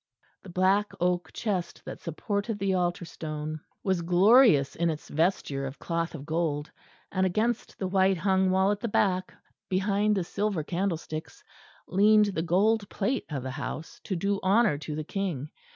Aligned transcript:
The 0.41 0.49
black 0.49 0.93
oak 0.99 1.31
chest 1.31 1.83
that 1.85 1.99
supported 2.01 2.57
the 2.57 2.73
altar 2.73 3.05
stone 3.05 3.59
was 3.83 4.01
glorious 4.01 4.75
in 4.75 4.89
its 4.89 5.07
vesture 5.07 5.67
of 5.67 5.77
cloth 5.77 6.15
of 6.15 6.25
gold; 6.25 6.71
and 7.11 7.23
against 7.23 7.77
the 7.77 7.85
white 7.87 8.17
hung 8.17 8.49
wall 8.49 8.71
at 8.71 8.79
the 8.79 8.87
back, 8.87 9.31
behind 9.69 10.17
the 10.17 10.23
silver 10.23 10.63
candlesticks, 10.63 11.43
leaned 11.87 12.25
the 12.33 12.41
gold 12.41 12.89
plate 12.89 13.25
of 13.29 13.43
the 13.43 13.51
house, 13.51 13.99
to 14.05 14.15
do 14.15 14.39
honour 14.41 14.79
to 14.79 14.95
the 14.95 15.03
King. 15.03 15.51